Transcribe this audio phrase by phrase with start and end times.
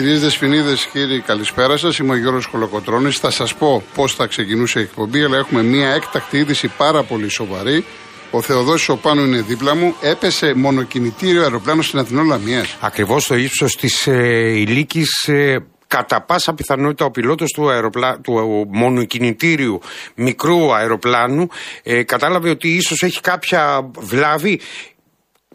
[0.00, 1.98] Κυρίες Δεσποινίδες, κύριοι, καλησπέρα σας.
[1.98, 3.10] Είμαι ο Γιώργος Κολοκοτρόνη.
[3.10, 7.28] Θα σας πω πώς θα ξεκινούσε η εκπομπή, αλλά έχουμε μια έκτακτη είδηση πάρα πολύ
[7.28, 7.84] σοβαρή.
[8.30, 9.94] Ο Θεοδόσης Οπάνου είναι δίπλα μου.
[10.00, 12.64] Έπεσε μονοκινητήριο αεροπλάνο στην Αθηνό Λαμία.
[12.80, 14.12] Ακριβώς στο ύψος της ε,
[14.56, 15.28] ηλίκης.
[15.28, 19.80] Ε, κατά πάσα πιθανότητα ο πιλότος του, αεροπλά, του μονοκινητήριου
[20.14, 21.48] μικρού αεροπλάνου
[21.82, 24.60] ε, κατάλαβε ότι ίσως έχει κάποια βλάβη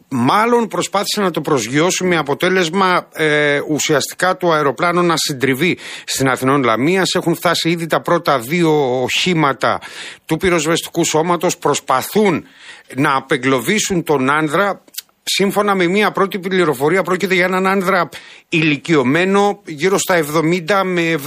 [0.08, 6.64] μάλλον προσπάθησε να το προσγειώσει με αποτέλεσμα ε, ουσιαστικά το αεροπλάνο να συντριβεί στην Αθηνών
[6.64, 7.14] Λαμίας.
[7.14, 9.80] Έχουν φτάσει ήδη τα πρώτα δύο οχήματα
[10.26, 12.46] του πυροσβεστικού σώματος, προσπαθούν
[12.96, 14.84] να απεγκλωβίσουν τον άνδρα.
[15.28, 18.10] Σύμφωνα με μία πρώτη πληροφορία, πρόκειται για έναν άνδρα
[18.50, 20.26] ηλικιωμένο γύρω στα
[20.68, 21.20] 70 με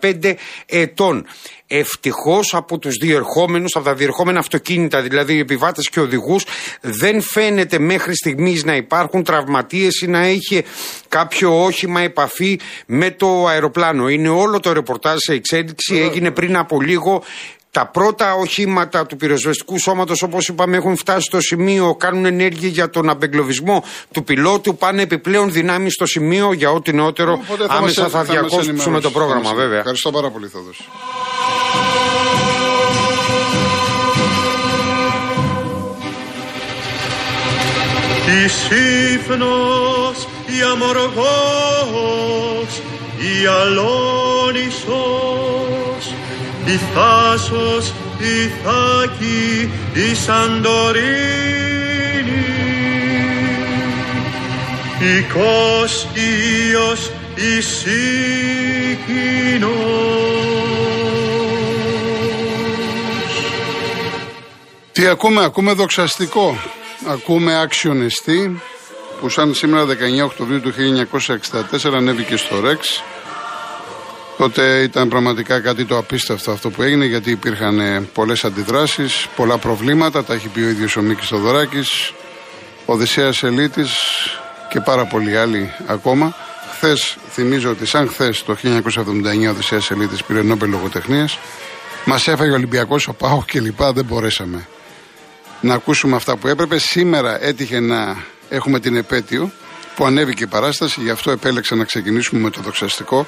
[0.00, 0.34] 75
[0.66, 1.26] ετών.
[1.66, 6.44] Ευτυχώς από τους διερχόμενους, από τα διερχόμενα αυτοκίνητα, δηλαδή επιβάτες και οδηγούς,
[6.80, 10.64] δεν φαίνεται μέχρι στιγμής να υπάρχουν τραυματίες ή να είχε
[11.08, 14.08] κάποιο όχημα επαφή με το αεροπλάνο.
[14.08, 17.22] Είναι όλο το ρεπορτάζ σε εξέλιξη, έγινε πριν από λίγο.
[17.72, 22.90] Τα πρώτα οχήματα του πυροσβεστικού σώματος, όπως είπαμε, έχουν φτάσει στο σημείο, κάνουν ενέργεια για
[22.90, 27.40] τον απεγκλωβισμό του πιλότου, πάνε επιπλέον δυνάμεις στο σημείο για ό,τι νεότερο.
[27.68, 29.78] Άμεσα θα, θα διακόψουμε το πρόγραμμα, βέβαια.
[29.78, 30.84] Ευχαριστώ πάρα πολύ, Θόδωση.
[38.26, 38.68] Της
[39.14, 41.20] ύφνος η αμοργός,
[43.18, 45.49] η αλόνισος,
[46.72, 51.00] η θάσος, η θάκη, η Σαντορίνη,
[54.98, 58.70] η Κόσκιος, η Σίκινος.
[64.92, 66.56] Τι ακούμε, ακούμε δοξαστικό.
[67.06, 68.06] Ακούμε άξιον
[69.20, 73.02] που σαν σήμερα 19 Οκτωβρίου του 1964 ανέβηκε στο Ρεξ.
[74.40, 79.58] Τότε ήταν πραγματικά κάτι το απίστευτο αυτό που έγινε γιατί υπήρχαν ε, πολλές αντιδράσεις, πολλά
[79.58, 82.12] προβλήματα, τα έχει πει ο ίδιος ο Μίκης Θοδωράκης,
[82.84, 83.90] ο Οδυσσέας Ελίτης
[84.70, 86.34] και πάρα πολλοί άλλοι ακόμα.
[86.72, 91.38] Χθες, θυμίζω ότι σαν χθες το 1979 ο Οδυσσέας Ελίτης πήρε Νόμπελ Λογοτεχνίας,
[92.04, 94.66] μας έφαγε ο Ολυμπιακός, ο Πάο και λοιπά, δεν μπορέσαμε
[95.60, 96.78] να ακούσουμε αυτά που έπρεπε.
[96.78, 98.16] Σήμερα έτυχε να
[98.48, 99.50] έχουμε την επέτειο
[99.94, 103.26] που ανέβηκε η παράσταση, γι' αυτό επέλεξα να ξεκινήσουμε με το δοξαστικό.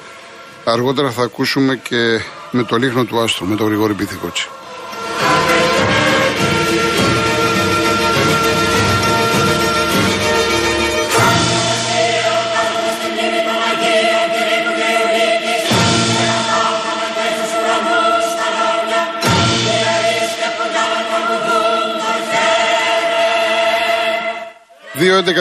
[0.65, 2.19] Αργότερα θα ακούσουμε και
[2.51, 3.93] με το λίγνο του άστρου, με τον Γρηγόρη
[25.03, 25.33] Πίθηκότσι.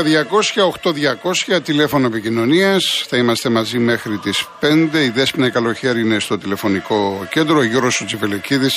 [1.53, 3.05] 2.11.200.8.200 τηλέφωνο επικοινωνίας.
[3.09, 5.03] Θα είμαστε μαζί μέχρι τις 5.
[5.05, 7.59] Η Δέσποινα Καλοχέρη είναι στο τηλεφωνικό κέντρο.
[7.59, 8.69] Ο Γιώργο Τσιφελεκίδη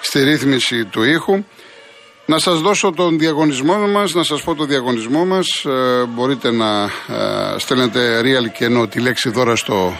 [0.00, 1.44] στη ρύθμιση του ήχου.
[2.26, 5.46] Να σας δώσω τον διαγωνισμό μας, να σας πω το διαγωνισμό μας.
[5.64, 6.88] Ε, μπορείτε να ε,
[7.56, 9.96] στέλνετε real και ενώ τη λέξη δώρα στο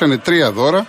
[0.00, 0.04] 19600.
[0.04, 0.86] Είναι τρία δώρα.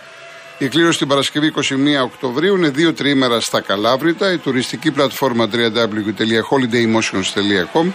[0.61, 1.61] Η κλήρωση την Παρασκευή 21
[2.03, 4.31] Οκτωβρίου είναι δύο τριήμερα στα Καλάβρητα.
[4.31, 7.91] Η τουριστική πλατφόρμα www.holidaymotions.com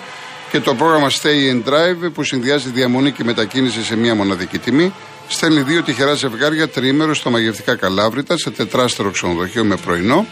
[0.50, 4.94] και το πρόγραμμα Stay and Drive που συνδυάζει διαμονή και μετακίνηση σε μία μοναδική τιμή.
[5.28, 10.26] Στέλνει δύο τυχερά ζευγάρια τριήμερο στα μαγευτικά Καλάβρητα σε τετράστερο ξενοδοχείο με πρωινό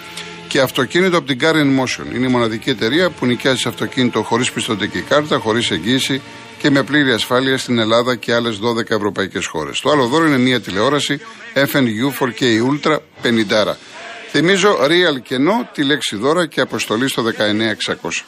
[0.53, 2.15] και αυτοκίνητο από την Car Motion.
[2.15, 6.23] Είναι η μοναδική εταιρεία που νοικιάζει αυτοκίνητο χωρίς πιστοτική κάρτα, χωρίς εγγύηση
[6.59, 9.81] και με πλήρη ασφάλεια στην Ελλάδα και άλλες 12 ευρωπαϊκές χώρες.
[9.81, 11.21] Το άλλο δώρο είναι μια τηλεόραση
[11.55, 13.77] FNU 4K Ultra 50.
[14.31, 18.25] Θυμίζω real κενό, τη λέξη δώρα και αποστολή στο 19600.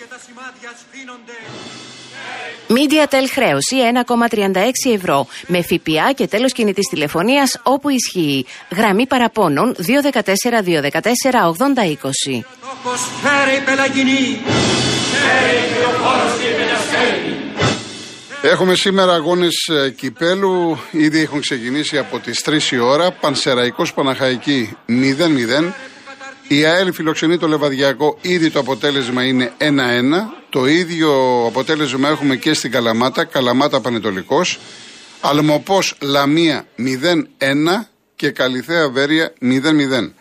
[2.75, 3.77] MediaTel χρέωση
[4.07, 8.47] 1,36 ευρώ με ΦΠΑ και τέλος κινητής τηλεφωνίας όπου ισχύει.
[8.77, 11.45] Γραμμή παραπώνων 214 214
[12.33, 12.45] 8020.
[18.43, 20.79] Έχουμε σήμερα αγώνες κυπέλου.
[20.91, 23.13] Ήδη έχουν ξεκινήσει από τις 3 η ώρα.
[23.13, 25.73] Πανσεραϊκός Παναχαϊκή 0-0.
[26.49, 28.19] Η ΑΕΛ φιλοξενεί το Λεβαδιακό.
[28.21, 29.65] Ήδη το αποτέλεσμα είναι 1-1.
[30.51, 33.25] Το ίδιο αποτέλεσμα έχουμε και στην Καλαμάτα.
[33.25, 34.59] Καλαμάτα Πανετολικός.
[35.21, 40.13] Αλμοπός Λαμία 0-1 και Καλιθέα Βέρεια 0-0.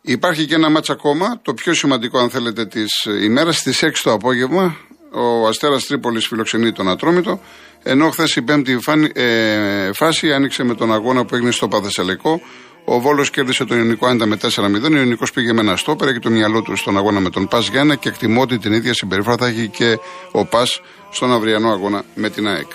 [0.00, 4.12] Υπάρχει και ένα μάτσα ακόμα, το πιο σημαντικό αν θέλετε της ημέρας, στις 6 το
[4.12, 4.76] απόγευμα.
[5.12, 7.40] Ο Αστέρας Τρίπολης φιλοξενεί τον Ατρόμητο.
[7.82, 8.78] Ενώ χθες η πέμπτη
[9.12, 12.40] ε, φάση άνοιξε με τον αγώνα που έγινε στο Παθεσσαλικό.
[12.88, 14.92] Ο Βόλος κέρδισε τον Ιωνικό Άντα με 4-0.
[14.92, 17.68] Ο Ιωνικός πήγε με ένα στόπερ και το μυαλό του στον αγώνα με τον Πας
[17.68, 19.98] Γιάννα και εκτιμώ ότι την ίδια συμπεριφορά θα έχει και
[20.30, 20.80] ο Πας
[21.10, 22.70] στον αυριανό αγώνα με την ΑΕΚ.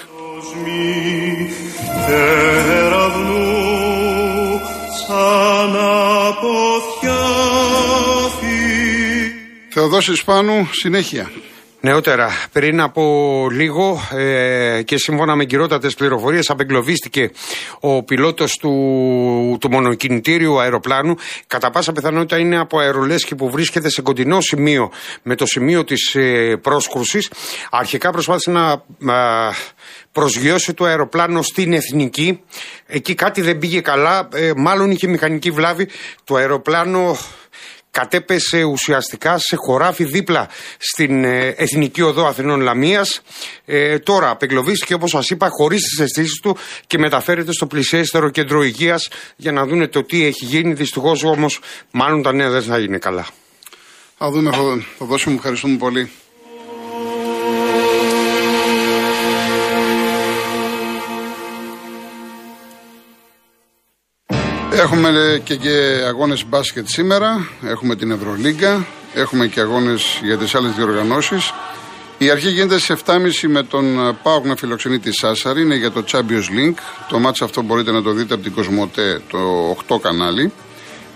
[0.63, 1.50] Μη
[2.08, 3.40] τεραυνού
[5.08, 5.75] σαν
[6.28, 7.22] αποθιάφη
[9.69, 11.31] Θεοδόσης Πάνου, συνέχεια.
[11.83, 17.31] Νεότερα, πριν από λίγο ε, και σύμφωνα με κυριότατες πληροφορίες, απεγκλωβίστηκε
[17.80, 21.16] ο πιλότος του, του μονοκινητήριου αεροπλάνου.
[21.48, 24.92] Κατά πάσα πιθανότητα είναι από αερολέσχη που βρίσκεται σε κοντινό σημείο
[25.24, 27.19] με το σημείο της ε, πρόσκρουση.
[27.72, 28.72] Αρχικά προσπάθησε να
[29.13, 29.51] ε,
[30.12, 32.42] προσγειώσει το αεροπλάνο στην εθνική.
[32.86, 34.27] Εκεί κάτι δεν πήγε καλά.
[34.34, 35.88] Ε, μάλλον είχε μηχανική βλάβη.
[36.24, 37.18] Το αεροπλάνο
[37.91, 43.21] κατέπεσε ουσιαστικά σε χωράφι δίπλα στην ε, Εθνική Οδό Αθηνών Λαμίας.
[43.65, 46.57] Ε, τώρα απεγκλωβίστηκε όπως σας είπα χωρίς τις αισθήσεις του
[46.88, 50.73] και μεταφέρεται στο πλησιέστερο κέντρο υγείας για να δούνε το τι έχει γίνει.
[50.73, 51.59] Δυστυχώς όμως
[51.91, 53.27] μάλλον τα νέα δεν θα είναι καλά.
[54.17, 54.51] Θα δούμε,
[54.97, 56.11] θα δώσουμε, ευχαριστούμε πολύ.
[64.81, 70.72] Έχουμε και, και αγώνες μπάσκετ σήμερα, έχουμε την Ευρωλίγκα, έχουμε και αγώνες για τις άλλες
[70.74, 71.54] διοργανώσεις.
[72.18, 73.18] Η αρχή γίνεται σε 7.30
[73.48, 76.78] με τον Πάοκ να φιλοξενεί τη Σάσαρη, είναι για το Champions League.
[77.10, 79.39] Το μάτς αυτό μπορείτε να το δείτε από την Κοσμοτέ, το
[79.88, 80.51] 8 κανάλι.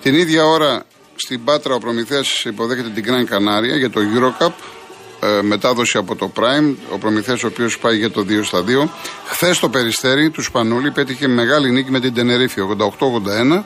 [0.02, 0.84] Την ίδια ώρα
[1.16, 4.52] στην Πάτρα ο Προμηθέας υποδέχεται την Grand Canaria για το Eurocup
[5.26, 6.76] ε, μετάδοση από το Prime.
[6.94, 8.90] Ο Προμηθέας ο οποίος πάει για το 2 στα 2.
[9.26, 12.62] Χθες το περιστέρι του Σπανούλη πέτυχε μεγάλη νίκη με την Τενερίφη
[13.58, 13.64] 88-81.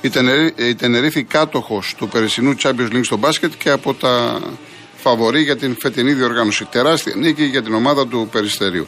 [0.00, 4.40] Η, Τενερί, η Τενερίφη κάτοχος του περσινού Champions League στο μπάσκετ και από τα
[4.96, 6.64] φαβορή για την φετινή διοργάνωση.
[6.64, 8.86] Τεράστια νίκη για την ομάδα του Περιστερίου.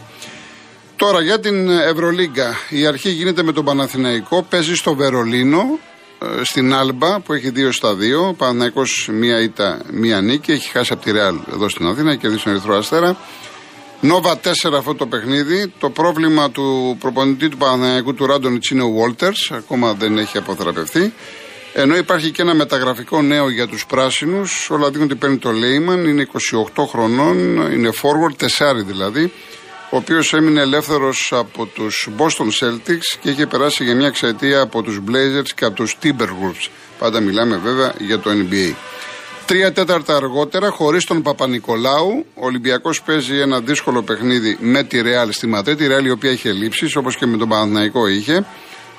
[0.96, 2.54] Τώρα για την Ευρωλίγκα.
[2.68, 4.42] Η αρχή γίνεται με τον Παναθηναϊκό.
[4.42, 5.93] Παίζει στο Βερολίνο ε,
[6.42, 7.96] στην Άλμπα που έχει 2 στα
[8.30, 8.34] 2.
[8.36, 10.52] Παναθυναϊκό μία ήττα, μία νίκη.
[10.52, 13.16] Έχει χάσει από τη Ρεάλ εδώ στην Αθήνα και τον Ερυθρό Αστέρα.
[14.00, 15.72] Νόβα 4 αυτό το παιχνίδι.
[15.78, 19.32] Το πρόβλημα του προπονητή του Παναθηναϊκού του Ράντονιτς είναι ο Βόλτερ.
[19.50, 21.12] Ακόμα δεν έχει αποθεραπευτεί.
[21.72, 24.70] Ενώ υπάρχει και ένα μεταγραφικό νέο για τους πράσινους.
[24.70, 26.04] Όλα δείχνουν ότι παίρνει το Λέιμαν.
[26.04, 26.28] Είναι
[26.74, 27.56] 28 χρονών.
[27.72, 29.32] Είναι forward, 4 δηλαδή
[29.94, 34.82] ο οποίος έμεινε ελεύθερος από τους Boston Celtics και είχε περάσει για μια εξαετία από
[34.82, 36.68] τους Blazers και από τους Timberwolves.
[36.98, 38.74] Πάντα μιλάμε βέβαια για το NBA.
[39.46, 45.28] Τρία τέταρτα αργότερα, χωρίς τον Παπα-Νικολάου, ο Ολυμπιακός παίζει ένα δύσκολο παιχνίδι με τη Real
[45.30, 45.84] στη Ματρέτη.
[45.84, 48.46] Η Real η οποία είχε λήψεις, όπως και με τον Παναθηναϊκό είχε.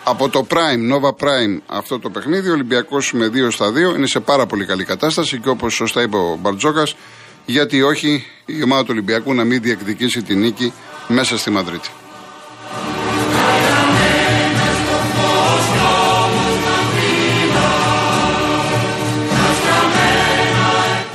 [0.04, 4.08] Από το Prime, Nova Prime, αυτό το παιχνίδι, ο Ολυμπιακός με 2 στα 2 είναι
[4.08, 6.96] σε πάρα πολύ καλή κατάσταση και όπως σωστά είπε ο Μπαρτζόκας,
[7.46, 10.74] γιατί όχι η ομάδα του Ολυμπιακού να μην διεκδικήσει τη νίκη
[11.08, 11.90] μέσα στη Μαδρίτη.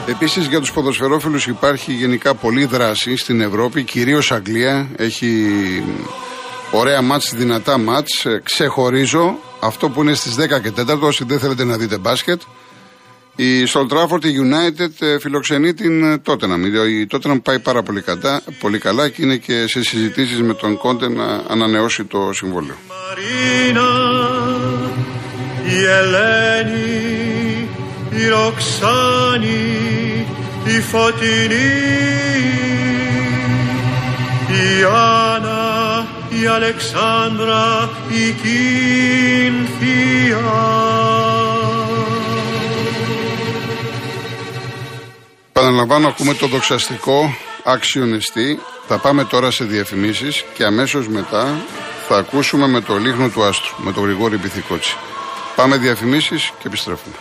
[0.07, 5.49] Επίσης για τους ποδοσφαιρόφιλους υπάρχει γενικά πολλή δράση στην Ευρώπη, κυρίως Αγγλία, έχει
[6.71, 11.65] ωραία μάτς, δυνατά μάτς, ξεχωρίζω αυτό που είναι στις 10 και 4, όσοι δεν θέλετε
[11.65, 12.41] να δείτε μπάσκετ,
[13.43, 16.61] η Στολτράφορτ, η United ε, φιλοξενεί την Tottenham.
[16.89, 20.77] Η Tottenham πάει πάρα πολύ, κατά, πολύ καλά και είναι και σε συζητήσεις με τον
[20.77, 22.75] Κόντε να ανανεώσει το συμβόλαιο.
[22.89, 23.91] Μαρίνα,
[25.65, 27.69] η Ελένη,
[28.11, 30.27] η Ροξάνη,
[30.65, 31.71] η Φωτεινή,
[34.49, 34.85] η
[35.35, 36.07] Άννα,
[36.43, 40.01] η Αλεξάνδρα, η Κίνθια.
[45.61, 48.61] Επαναλαμβάνω, ακούμε το δοξαστικό αξιονιστή.
[48.87, 51.61] Θα πάμε τώρα σε διαφημίσεις και αμέσως μετά
[52.09, 54.97] θα ακούσουμε με το λίγνο του άστρου, με τον Γρηγόρη Πυθικότσι.
[55.57, 57.15] Πάμε διαφημίσεις και επιστρέφουμε.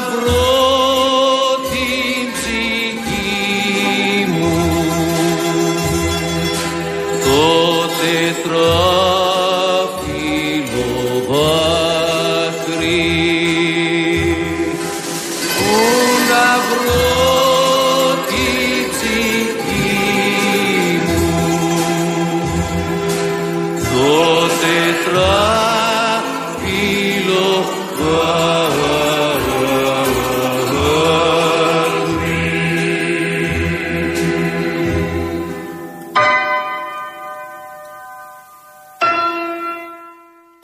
[0.00, 0.39] Лавров.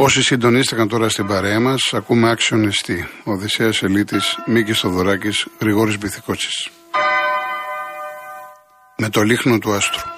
[0.06, 3.08] Όσοι συντονίστηκαν τώρα στην παρέα μας, ακούμε άξιον εστί.
[3.24, 6.70] Οδυσσέας Ελίτης, Μίκης Θοδωράκης, Γρηγόρης Μπιθικότσι.
[8.96, 10.15] Με το λίχνο του άστρου.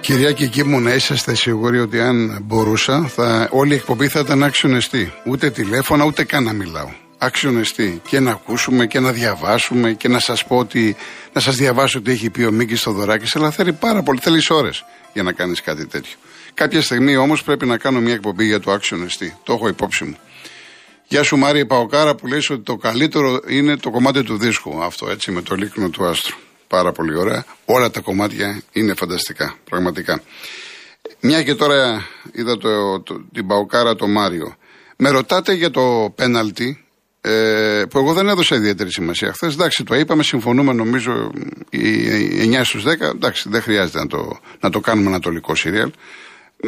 [0.00, 4.20] Κυρία και εκεί μου να είσαστε σίγουροι ότι αν μπορούσα, θα, όλη η εκπομπή θα
[4.20, 5.12] ήταν άξιονεστή.
[5.24, 6.88] Ούτε τηλέφωνα, ούτε καν να μιλάω.
[7.18, 8.00] Άξιονεστή.
[8.08, 10.96] Και να ακούσουμε και να διαβάσουμε και να σας πω ότι.
[11.32, 13.36] να σας διαβάσω τι έχει πει ο Μίκης Θοδωράκης.
[13.36, 16.16] Αλλά θέλει πάρα πολύ, θέλεις ώρες για να κάνεις κάτι τέτοιο.
[16.56, 19.36] Κάποια στιγμή όμως πρέπει να κάνω μια εκπομπή για το άξιονεστή.
[19.42, 20.16] Το έχω υπόψη μου.
[21.08, 24.82] Γεια σου Μάρια Παοκάρα που λέει ότι το καλύτερο είναι το κομμάτι του δίσκου.
[24.82, 26.36] Αυτό έτσι με το λίκνο του άστρου.
[26.66, 27.44] Πάρα πολύ ωραία.
[27.64, 30.22] Όλα τα κομμάτια είναι φανταστικά, πραγματικά.
[31.20, 34.56] Μια και τώρα είδα το, το, την Παοκάρα το Μάριο.
[34.96, 36.84] Με ρωτάτε για το πέναλτι,
[37.20, 39.54] ε, που εγώ δεν έδωσα ιδιαίτερη σημασία χθες.
[39.54, 41.30] Εντάξει, το είπαμε, συμφωνούμε νομίζω
[41.70, 43.00] οι 9 στους 10.
[43.14, 45.90] Εντάξει, δεν χρειάζεται να το, να το κάνουμε ανατολικό σύριαλ.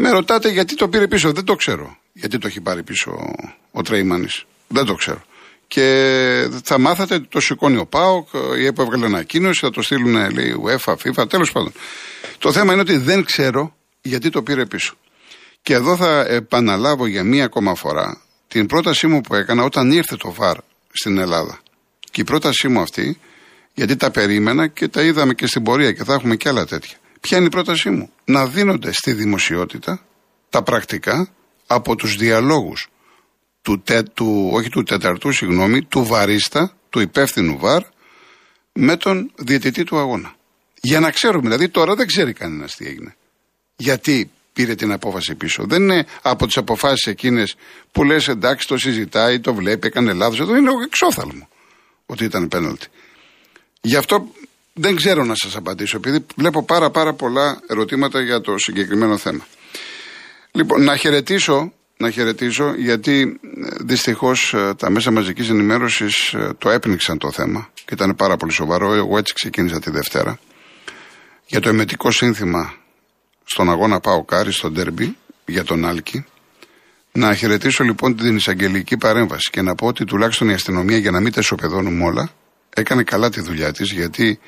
[0.00, 1.32] Με ρωτάτε γιατί το πήρε πίσω.
[1.32, 1.96] Δεν το ξέρω.
[2.12, 3.34] Γιατί το έχει πάρει πίσω
[3.70, 4.44] ο Τρέιμανης.
[4.68, 5.22] Δεν το ξέρω.
[5.66, 8.28] Και θα μάθατε το σηκώνει ο Πάοκ,
[8.58, 11.72] η ΕΠΟ έβγαλε ανακοίνωση, θα το στείλουν λέει UEFA, FIFA, τέλος πάντων.
[12.38, 14.94] Το θέμα είναι ότι δεν ξέρω γιατί το πήρε πίσω.
[15.62, 20.16] Και εδώ θα επαναλάβω για μία ακόμα φορά την πρότασή μου που έκανα όταν ήρθε
[20.16, 20.56] το ΒΑΡ
[20.92, 21.58] στην Ελλάδα.
[22.10, 23.18] Και η πρότασή μου αυτή,
[23.74, 26.96] γιατί τα περίμενα και τα είδαμε και στην πορεία και θα έχουμε και άλλα τέτοια.
[27.20, 30.00] Ποια είναι η πρότασή μου, Να δίνονται στη δημοσιότητα
[30.48, 31.28] τα πρακτικά
[31.66, 32.88] από τους διαλόγους
[33.62, 37.82] του, τε, του, όχι του τεταρτού, συγγνώμη, του βαρίστα, του υπεύθυνου βαρ,
[38.72, 40.34] με τον διαιτητή του αγώνα.
[40.80, 43.16] Για να ξέρουμε, δηλαδή τώρα δεν ξέρει κανένας τι έγινε.
[43.76, 45.64] Γιατί πήρε την απόφαση πίσω.
[45.66, 47.56] Δεν είναι από τις αποφάσεις εκείνες
[47.92, 50.40] που λες εντάξει, το συζητάει, το βλέπει, έκανε λάθος.
[50.40, 51.48] Εδώ είναι εξόθαλμο
[52.06, 52.86] ότι ήταν πέναλτι.
[53.80, 54.28] Γι' αυτό
[54.78, 59.46] δεν ξέρω να σας απαντήσω, επειδή βλέπω πάρα πάρα πολλά ερωτήματα για το συγκεκριμένο θέμα.
[60.52, 66.70] Λοιπόν, να χαιρετήσω να χαιρετήσω γιατί ε, δυστυχώς ε, τα μέσα μαζικής ενημέρωσης ε, το
[66.70, 68.94] έπνιξαν το θέμα και ήταν πάρα πολύ σοβαρό.
[68.94, 70.38] Εγώ έτσι ξεκίνησα τη Δευτέρα.
[71.46, 72.74] Για το εμετικό σύνθημα
[73.44, 75.16] στον αγώνα ΠΑΟΚ Άρη, στο ντέρμπι,
[75.46, 76.24] για τον Άλκη.
[77.12, 81.20] Να χαιρετήσω λοιπόν την εισαγγελική παρέμβαση και να πω ότι τουλάχιστον η αστυνομία, για να
[81.20, 82.30] μην τα ισοπεδώνουμε όλα,
[82.74, 84.38] έκανε καλά τη δουλειά της γιατί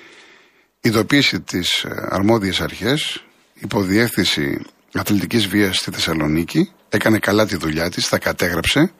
[0.81, 1.61] ειδοποίησε τι
[2.09, 4.61] αρμόδιες αρχές, υποδιεύθυνση
[4.93, 8.93] αθλητικής βίας στη Θεσσαλονίκη έκανε καλά τη δουλειά της, τα κατέγραψε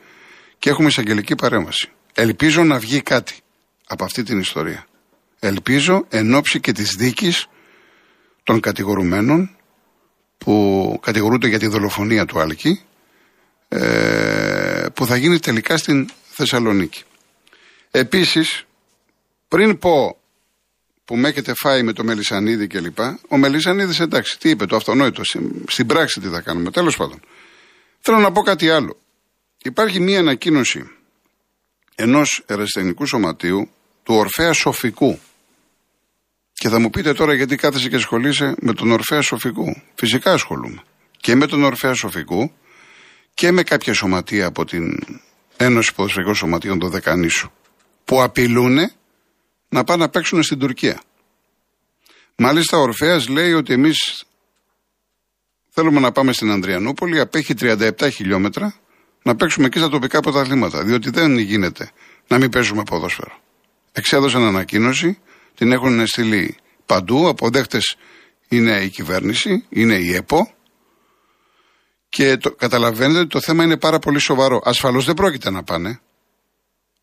[0.59, 1.89] και έχουμε εισαγγελική παρέμβαση.
[2.13, 3.35] Ελπίζω να βγει κάτι
[3.87, 4.85] από αυτή την ιστορία.
[5.39, 7.47] Ελπίζω εν ώψη και της δίκης
[8.43, 9.55] των κατηγορουμένων
[10.37, 12.81] που κατηγορούνται για τη δολοφονία του Άλκη
[13.67, 17.03] ε, που θα γίνει τελικά στην Θεσσαλονίκη.
[17.91, 18.65] Επίσης,
[19.47, 20.20] πριν πω
[21.05, 22.99] που με έχετε φάει με το Μελισανίδη κλπ.
[23.27, 25.21] Ο Μελισανίδης εντάξει, τι είπε το αυτονόητο,
[25.67, 27.19] στην πράξη τι θα κάνουμε, τέλος πάντων.
[27.99, 28.97] Θέλω να πω κάτι άλλο.
[29.63, 30.89] Υπάρχει μία ανακοίνωση
[31.95, 33.69] ενός ερασιτεχνικού σωματείου
[34.03, 35.19] του Ορφέα Σοφικού.
[36.53, 39.81] Και θα μου πείτε τώρα γιατί κάθεσαι και ασχολείσαι με τον Ορφέα Σοφικού.
[39.95, 40.83] Φυσικά ασχολούμαι.
[41.17, 42.51] Και με τον Ορφέα Σοφικού
[43.33, 44.99] και με κάποια σωματεία από την
[45.57, 47.51] Ένωση Ποδοσφαιρικών Σωματείων των Δεκανήσου
[48.05, 48.91] που απειλούν
[49.71, 51.01] να πάνε να παίξουν στην Τουρκία.
[52.35, 54.25] Μάλιστα ο Ορφέας λέει ότι εμείς
[55.73, 58.73] Θέλουμε να πάμε στην Ανδριανούπολη, απέχει 37 χιλιόμετρα,
[59.23, 60.83] να παίξουμε εκεί στα τοπικά πρωταθλήματα.
[60.83, 61.91] Διότι δεν γίνεται
[62.27, 63.39] να μην παίζουμε ποδόσφαιρο.
[63.91, 65.19] Εξέδωσαν ανακοίνωση,
[65.55, 67.27] την έχουν στείλει παντού.
[67.27, 67.95] Αποδέχτες
[68.47, 70.53] είναι η κυβέρνηση, είναι η ΕΠΟ.
[72.09, 74.61] Και το, καταλαβαίνετε ότι το θέμα είναι πάρα πολύ σοβαρό.
[74.63, 75.99] Ασφαλώς δεν πρόκειται να πάνε.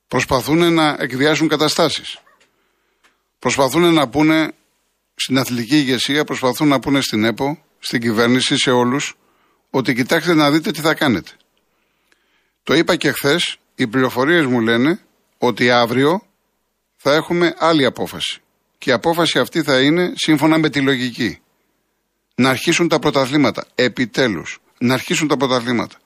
[0.09, 2.19] Προσπαθούν να εκβιάσουν καταστάσεις.
[3.39, 4.53] Προσπαθούν να πούνε
[5.15, 9.17] στην αθλητική ηγεσία, προσπαθούν να πούνε στην ΕΠΟ, στην κυβέρνηση, σε όλους,
[9.71, 11.31] ότι κοιτάξτε να δείτε τι θα κάνετε.
[12.63, 15.01] Το είπα και χθες, οι πληροφορίες μου λένε
[15.39, 16.23] ότι αύριο
[16.97, 18.41] θα έχουμε άλλη απόφαση.
[18.79, 21.39] Και η απόφαση αυτή θα είναι σύμφωνα με τη λογική.
[22.35, 23.67] Να αρχίσουν τα πρωταθλήματα.
[23.75, 24.59] Επιτέλους.
[24.79, 25.97] Να αρχίσουν τα πρωταθλήματα.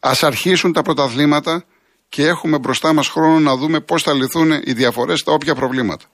[0.00, 1.64] Α αρχίσουν τα πρωταθλήματα
[2.08, 6.04] και έχουμε μπροστά μας χρόνο να δούμε πώς θα λυθούν οι διαφορές στα όποια προβλήματα.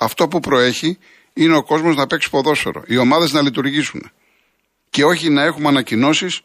[0.00, 0.98] Αυτό που προέχει
[1.32, 2.82] είναι ο κόσμος να παίξει ποδόσφαιρο.
[2.86, 4.10] Οι ομάδες να λειτουργήσουν.
[4.90, 6.40] Και όχι να έχουμε ανακοινώσεις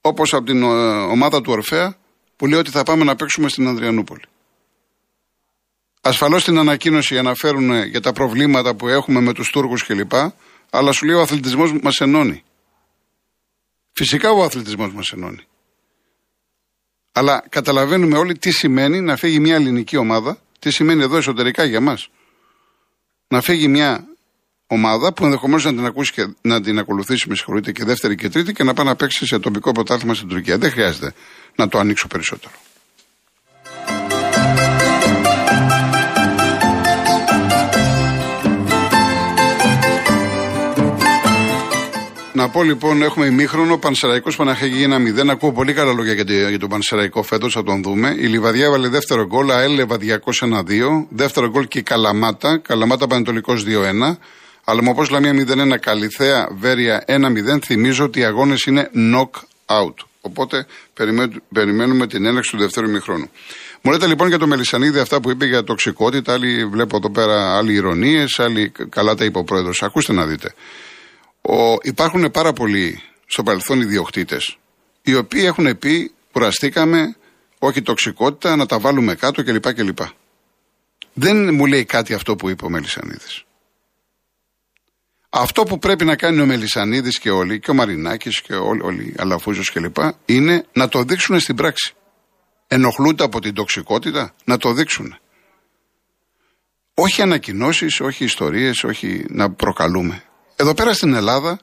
[0.00, 0.66] όπως από την ε,
[1.02, 1.96] ομάδα του Ορφαία
[2.36, 4.24] που λέει ότι θα πάμε να παίξουμε στην Ανδριανούπολη.
[6.00, 10.12] Ασφαλώς την ανακοίνωση αναφέρουν για τα προβλήματα που έχουμε με τους Τούρκους κλπ.
[10.70, 12.44] Αλλά σου λέει ο αθλητισμός μας ενώνει.
[13.92, 15.42] Φυσικά ο αθλητισμός μας ενώνει.
[17.12, 21.80] Αλλά καταλαβαίνουμε όλοι τι σημαίνει να φύγει μια ελληνική ομάδα, τι σημαίνει εδώ εσωτερικά για
[21.80, 22.08] μας.
[23.34, 24.04] Να φύγει μια
[24.66, 28.28] ομάδα που ενδεχομένως να την ακούσει και να την ακολουθήσει, με συγχωρείτε, και δεύτερη και
[28.28, 30.58] τρίτη και να πάει να παίξει σε τοπικό πρωτάθλημα στην Τουρκία.
[30.58, 31.12] Δεν χρειάζεται
[31.56, 32.54] να το ανοίξω περισσότερο.
[42.44, 43.78] Να πω λοιπόν, έχουμε ημίχρονο.
[43.78, 45.28] Πανσεραϊκός Παναχέγη ένα 0.
[45.28, 48.14] Ακούω πολύ καλά λόγια για, για τον Πανσεραϊκό φέτος, θα τον δούμε.
[48.18, 51.06] Η Λιβαδιά έβαλε δεύτερο γκολ, ΑΕΛ Λεβαδιακός 1-2.
[51.08, 52.58] Δεύτερο γκολ και η Καλαμάτα.
[52.58, 54.16] Καλαμάτα Πανετολικός 2-1.
[54.64, 55.32] Αλμοπό Λαμία
[55.74, 55.78] 0-1.
[55.80, 57.58] Καλιθέα Βέρεια 1-0.
[57.62, 59.94] Θυμίζω ότι οι αγώνες είναι knock-out.
[60.20, 60.66] Οπότε
[61.52, 63.30] περιμένουμε την έλεξη του δεύτερου ημιχρόνου.
[63.82, 66.32] Μου λέτε λοιπόν για το Μελισανίδη αυτά που είπε για τοξικότητα.
[66.32, 69.82] Άλλοι βλέπω εδώ πέρα άλλοι ηρωνίες, άλλοι καλά τα είπε ο πρόεδρος.
[69.82, 70.54] Ακούστε να δείτε.
[71.48, 74.58] Ο, υπάρχουν πάρα πολλοί στο παρελθόν ιδιοκτήτες,
[75.02, 77.16] οι οποίοι έχουν πει κουραστήκαμε,
[77.58, 79.72] όχι τοξικότητα, να τα βάλουμε κάτω κλπ.
[79.74, 79.98] κλπ.
[81.12, 83.44] Δεν μου λέει κάτι αυτό που είπε ο Μελισανίδης.
[85.30, 89.14] Αυτό που πρέπει να κάνει ο Μελισανίδης και όλοι, και ο Μαρινάκης και όλοι, όλοι
[89.18, 91.94] Αλαφούζος κλπ., είναι να το δείξουν στην πράξη.
[92.66, 95.18] Ενοχλούνται από την τοξικότητα, να το δείξουν.
[96.94, 100.22] Όχι ανακοινώσεις, όχι ιστορίες, όχι να προκαλούμε.
[100.56, 101.60] Εδώ πέρα στην Ελλάδα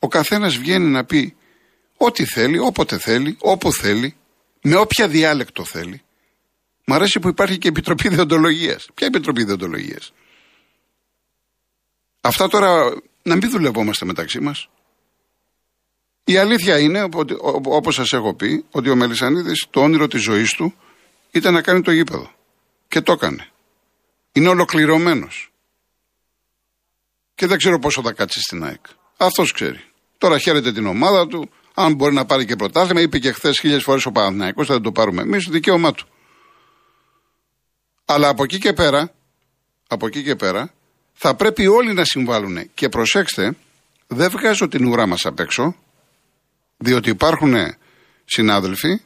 [0.00, 1.36] ο καθένας βγαίνει να πει
[1.96, 4.16] ό,τι θέλει, όποτε θέλει, όπου θέλει,
[4.62, 6.02] με όποια διάλεκτο θέλει.
[6.84, 8.88] Μ' αρέσει που υπάρχει και επιτροπή διοντολογίας.
[8.94, 10.12] Ποια επιτροπή διοντολογίας;
[12.20, 14.68] Αυτά τώρα να μην δουλευόμαστε μεταξύ μας.
[16.24, 20.52] Η αλήθεια είναι, ότι, όπως σας έχω πει, ότι ο Μελισανίδης το όνειρο της ζωής
[20.52, 20.74] του
[21.30, 22.30] ήταν να κάνει το γήπεδο.
[22.88, 23.48] Και το έκανε.
[24.32, 25.51] Είναι ολοκληρωμένος
[27.34, 28.84] και δεν ξέρω πόσο θα κάτσει στην ΑΕΚ.
[29.16, 29.84] Αυτός ξέρει.
[30.18, 31.50] Τώρα χαίρεται την ομάδα του.
[31.74, 34.92] Αν μπορεί να πάρει και πρωτάθλημα, είπε και χθες χίλιες φορές ο Παναθηναϊκός, θα το
[34.92, 36.06] πάρουμε εμείς, δικαίωμά του.
[38.04, 39.12] Αλλά από εκεί και πέρα,
[39.86, 40.72] από εκεί και πέρα,
[41.12, 42.70] θα πρέπει όλοι να συμβάλλουν.
[42.74, 43.56] Και προσέξτε,
[44.06, 45.74] δεν βγάζω την ουρά μας απ' έξω,
[46.76, 47.54] διότι υπάρχουν
[48.24, 49.00] συνάδελφοι,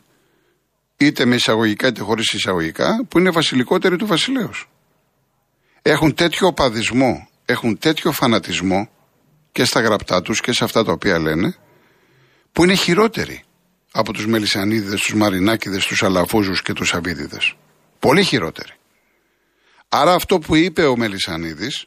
[0.97, 4.69] είτε με εισαγωγικά είτε χωρίς εισαγωγικά, που είναι βασιλικότεροι του βασιλέως.
[5.83, 8.88] Έχουν τέτοιο οπαδισμό έχουν τέτοιο φανατισμό
[9.52, 11.56] και στα γραπτά τους και σε αυτά τα οποία λένε
[12.52, 13.44] που είναι χειρότεροι
[13.92, 17.54] από τους Μελισανίδιδες, τους Μαρινάκιδες, τους Αλαφούζους και τους Αβίδιδες.
[17.98, 18.72] Πολύ χειρότεροι.
[19.88, 21.87] Άρα αυτό που είπε ο Μελισανίδης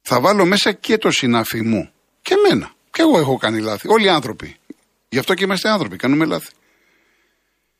[0.00, 1.90] θα βάλω μέσα και το συνάφι μου
[2.22, 2.72] και εμένα.
[2.90, 3.88] Και εγώ έχω κάνει λάθη.
[3.88, 4.56] Όλοι οι άνθρωποι.
[5.08, 5.96] Γι' αυτό και είμαστε άνθρωποι.
[5.96, 6.50] Κάνουμε λάθη.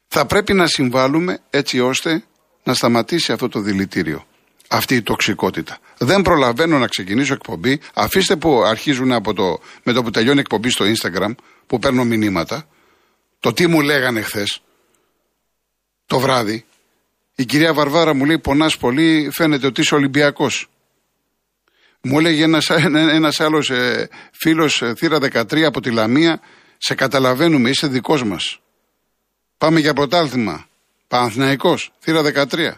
[0.09, 2.25] Θα πρέπει να συμβάλλουμε έτσι ώστε
[2.63, 4.27] να σταματήσει αυτό το δηλητήριο
[4.69, 5.79] αυτή η τοξικότητα.
[5.99, 7.81] Δεν προλαβαίνω να ξεκινήσω εκπομπή.
[7.95, 11.35] Αφήστε που αρχίζουν από το, με το που τελειώνει εκπομπή στο Instagram,
[11.67, 12.69] που παίρνω μηνύματα,
[13.41, 14.63] το τι μου λέγανε χθες,
[16.07, 16.65] το βράδυ.
[17.35, 20.69] Η κυρία Βαρβάρα μου λέει: Πονάς πολύ, φαίνεται ότι είσαι Ολυμπιακός.
[22.03, 22.71] Μου έλεγε ένας
[23.19, 26.41] ένας άλλος ε, φίλος ε, θύρα 13 από τη Λαμία:
[26.79, 28.61] Σε καταλαβαίνουμε, είσαι δικός μας.
[29.59, 30.69] Πάμε για πρωτάθλημα.
[31.09, 32.73] Παναθηναϊκός, θύρα 13.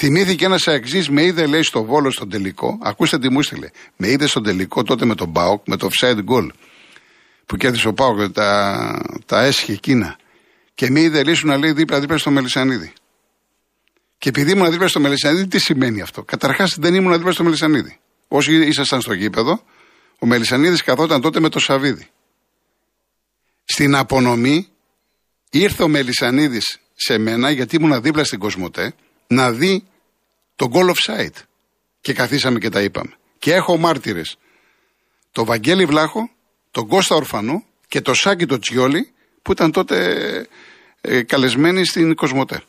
[0.00, 2.78] Θυμήθηκε ένας αεξής, με είδε λέει στο βόλο στον τελικό.
[2.82, 3.70] Ακούστε τι μου έστειλε.
[3.96, 6.48] Με είδε στον τελικό τότε με τον Μπάουκ, με το offside goal.
[7.46, 10.16] Που κέρδισε ο Μπάουκ, τα, τα έσχε εκείνα.
[10.74, 12.92] Και με είδε λύσου να λέει δίπλα-δίπλα στο Μελισανίδη.
[14.18, 16.22] Και επειδή ήμουν δίπλα στο Μελισανίδη, τι σημαίνει αυτό.
[16.22, 17.98] Καταρχάς δεν ήμουν δίπλα στο Μελισανίδη.
[18.28, 19.64] Όσοι ήσασταν στο γήπεδο,
[20.18, 22.08] ο Μελισανίδης καθόταν τότε με το Σαβίδι.
[23.64, 24.68] Στην απονομή
[25.50, 28.94] ήρθε ο Μελισανίδης σε μένα, γιατί ήμουν δίπλα στην Κοσμοτέ,
[29.28, 29.86] να δει
[30.56, 31.42] το goal of sight.
[32.00, 33.12] Και καθίσαμε και τα είπαμε.
[33.38, 34.36] Και έχω μάρτυρες.
[35.32, 36.30] Το Βαγγέλη Βλάχο,
[36.70, 39.12] τον Κώστα Ορφανού και το Σάκη το Τσιόλι
[39.42, 40.46] που ήταν τότε
[41.00, 42.62] ε, καλεσμένοι στην Κοσμοτέ.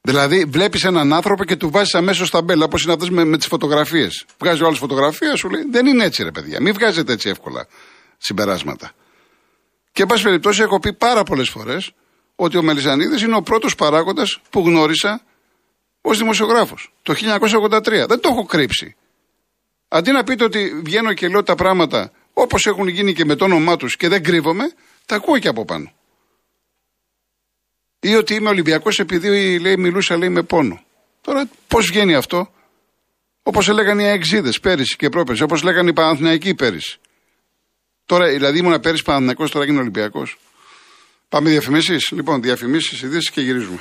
[0.00, 3.36] Δηλαδή, βλέπεις έναν άνθρωπο και του βάζεις αμέσως τα μπέλα, όπως είναι αυτέ με, με
[3.36, 4.24] τις φωτογραφίες.
[4.38, 6.60] Βγάζει ο άλλος φωτογραφία, σου λέει: Δεν είναι έτσι, ρε παιδιά.
[6.60, 7.66] Μην βγάζετε έτσι εύκολα
[8.18, 8.92] συμπεράσματα.
[9.92, 11.92] Και, εν πάση περιπτώσει, έχω πει πάρα πολλές φορές
[12.36, 15.20] ότι ο Μελισανίδη είναι ο πρώτος παράγοντας που γνώρισα
[16.00, 16.92] ως δημοσιογράφος.
[17.02, 18.06] Το 1983.
[18.08, 18.96] Δεν το έχω κρύψει.
[19.88, 23.44] Αντί να πείτε ότι βγαίνω και λέω τα πράγματα όπως έχουν γίνει και με το
[23.44, 24.64] όνομά τους και δεν κρύβομαι,
[25.06, 25.92] τα ακούω και από πάνω.
[28.00, 30.84] Ή ότι είμαι Ολυμπιακός επειδή λέει, μιλούσα λέει, με πόνο.
[31.20, 32.52] Τώρα πώς βγαίνει αυτό,
[33.42, 36.98] όπως έλεγαν οι Αεξίδες πέρυσι και πρόπερσι, όπως λέγανε οι Παναθηναϊκοί πέρυσι.
[38.04, 40.38] Τώρα, δηλαδή ήμουν πέρυσι Παναθηναϊκός, τώρα γίνει Ολυμπιακός.
[41.28, 42.10] Πάμε διαφημίσεις.
[42.10, 43.78] Λοιπόν, διαφημίσεις, ειδήσεις και γυρίζουμε.